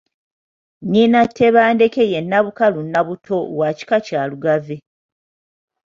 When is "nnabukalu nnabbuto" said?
2.23-3.37